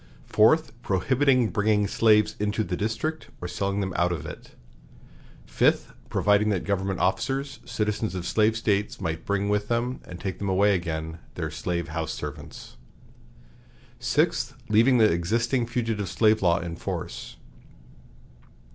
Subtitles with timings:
[0.25, 0.71] Fourth.
[0.81, 4.53] Prohibiting bringing slaves into the District, or selling them out of it.
[5.45, 5.93] Fifth.
[6.09, 10.73] Providing that government officers, citizens of slave States, might bring with them and take away
[10.73, 12.77] again, their slave house servants.
[13.99, 14.55] Sixth.
[14.69, 17.35] Leaving the existing fugitive slave law in force.